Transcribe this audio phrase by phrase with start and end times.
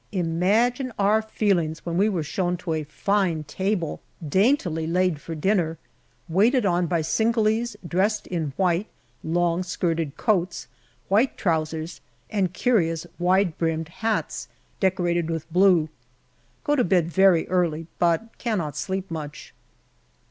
[0.13, 5.77] Imagine our feelings when we were shown to a fine table daintily laid for dinner,
[6.27, 8.87] waited on by Singalese dressed in white,
[9.23, 10.67] long skirted coats,
[11.07, 12.01] white trousers,
[12.31, 14.47] and curious wide brimmed hats
[14.79, 15.87] decorated with blue.
[16.63, 19.53] Go to bed very early, but cannot sleep much.